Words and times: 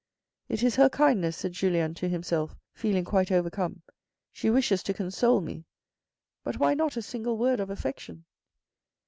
It 0.49 0.63
is 0.63 0.77
her 0.77 0.89
kindness," 0.89 1.37
said 1.37 1.53
Julien 1.53 1.93
to 1.93 2.09
himself, 2.09 2.55
feeling 2.73 3.05
quite 3.05 3.31
overcome. 3.31 3.83
"She 4.31 4.49
wishes 4.49 4.81
to 4.81 4.95
console 4.95 5.41
me. 5.41 5.63
But 6.43 6.57
why 6.57 6.73
not 6.73 6.97
a 6.97 7.03
single 7.03 7.37
word 7.37 7.59
of 7.59 7.69
affection 7.69 8.25